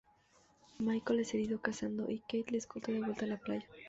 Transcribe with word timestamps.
Michael 0.79 1.19
es 1.19 1.31
herido 1.35 1.61
cazando, 1.61 2.09
y 2.09 2.21
Kate 2.21 2.45
le 2.49 2.57
escolta 2.57 2.91
de 2.91 2.97
vuelta 3.01 3.25
a 3.25 3.27
la 3.27 3.37
playa. 3.37 3.67